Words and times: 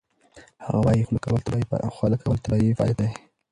هغه 0.65 0.79
وايي 0.85 1.03
خوله 1.97 2.17
کول 2.23 2.37
طبیعي 2.45 2.73
فعالیت 2.77 2.97
دی. 3.01 3.09